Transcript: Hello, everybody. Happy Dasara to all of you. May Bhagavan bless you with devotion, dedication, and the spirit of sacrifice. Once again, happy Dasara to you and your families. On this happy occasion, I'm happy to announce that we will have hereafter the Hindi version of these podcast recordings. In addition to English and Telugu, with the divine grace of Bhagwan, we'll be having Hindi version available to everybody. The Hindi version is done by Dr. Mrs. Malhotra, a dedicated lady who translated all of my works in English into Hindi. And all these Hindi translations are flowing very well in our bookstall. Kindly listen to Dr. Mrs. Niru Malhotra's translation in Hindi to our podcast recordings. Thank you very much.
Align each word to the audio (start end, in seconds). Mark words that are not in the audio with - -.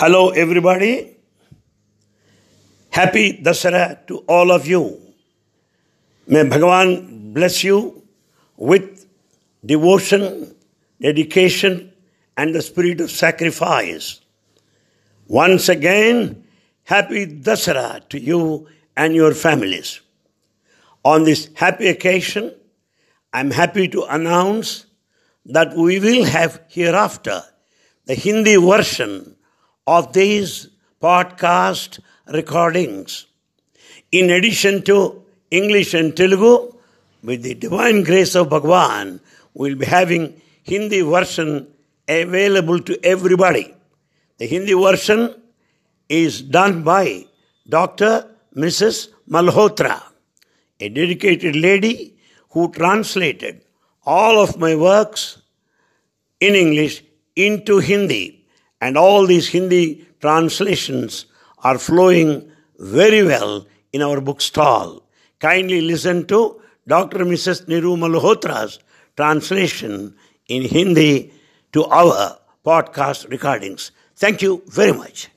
Hello, 0.00 0.30
everybody. 0.30 1.14
Happy 2.88 3.34
Dasara 3.34 4.06
to 4.06 4.24
all 4.26 4.50
of 4.50 4.66
you. 4.66 4.98
May 6.26 6.44
Bhagavan 6.44 7.34
bless 7.34 7.62
you 7.62 8.02
with 8.56 9.04
devotion, 9.62 10.56
dedication, 11.02 11.92
and 12.34 12.54
the 12.54 12.62
spirit 12.62 13.02
of 13.02 13.10
sacrifice. 13.10 14.22
Once 15.28 15.68
again, 15.68 16.44
happy 16.84 17.26
Dasara 17.26 18.08
to 18.08 18.18
you 18.18 18.68
and 18.96 19.14
your 19.14 19.34
families. 19.34 20.00
On 21.04 21.24
this 21.24 21.50
happy 21.56 21.88
occasion, 21.88 22.54
I'm 23.34 23.50
happy 23.50 23.86
to 23.88 24.04
announce 24.04 24.86
that 25.44 25.76
we 25.76 26.00
will 26.00 26.24
have 26.24 26.62
hereafter 26.70 27.42
the 28.06 28.14
Hindi 28.14 28.56
version 28.56 29.36
of 29.94 30.12
these 30.12 30.52
podcast 31.02 31.98
recordings. 32.38 33.26
In 34.18 34.30
addition 34.36 34.82
to 34.88 34.96
English 35.60 35.94
and 36.00 36.16
Telugu, 36.20 36.52
with 37.28 37.42
the 37.42 37.54
divine 37.64 37.98
grace 38.08 38.34
of 38.40 38.48
Bhagwan, 38.54 39.20
we'll 39.54 39.78
be 39.82 39.86
having 39.86 40.40
Hindi 40.62 41.00
version 41.00 41.66
available 42.08 42.78
to 42.88 42.94
everybody. 43.04 43.66
The 44.38 44.46
Hindi 44.46 44.74
version 44.74 45.34
is 46.08 46.40
done 46.42 46.82
by 46.82 47.26
Dr. 47.68 48.12
Mrs. 48.56 49.08
Malhotra, 49.28 49.96
a 50.78 50.88
dedicated 50.88 51.56
lady 51.56 51.96
who 52.50 52.70
translated 52.72 53.62
all 54.04 54.38
of 54.40 54.58
my 54.58 54.74
works 54.76 55.42
in 56.40 56.54
English 56.54 57.02
into 57.34 57.78
Hindi. 57.78 58.39
And 58.80 58.96
all 58.96 59.26
these 59.26 59.48
Hindi 59.48 60.06
translations 60.20 61.26
are 61.58 61.78
flowing 61.78 62.50
very 62.78 63.22
well 63.22 63.66
in 63.92 64.02
our 64.02 64.20
bookstall. 64.20 65.02
Kindly 65.38 65.80
listen 65.80 66.26
to 66.26 66.60
Dr. 66.86 67.20
Mrs. 67.20 67.66
Niru 67.66 67.96
Malhotra's 67.96 68.78
translation 69.16 70.14
in 70.48 70.62
Hindi 70.62 71.32
to 71.72 71.84
our 71.84 72.38
podcast 72.64 73.30
recordings. 73.30 73.92
Thank 74.16 74.42
you 74.42 74.62
very 74.66 74.92
much. 74.92 75.28